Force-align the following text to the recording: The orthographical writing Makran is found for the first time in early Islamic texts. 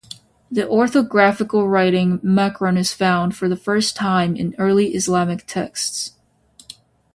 The 0.49 0.63
orthographical 0.63 1.69
writing 1.69 2.17
Makran 2.21 2.75
is 2.75 2.91
found 2.91 3.35
for 3.37 3.47
the 3.47 3.55
first 3.55 3.95
time 3.95 4.35
in 4.35 4.55
early 4.57 4.95
Islamic 4.95 5.45
texts. 5.45 6.13